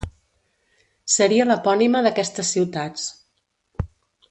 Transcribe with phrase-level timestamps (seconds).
[1.15, 3.07] Seria l'epònima d'aquestes ciutats.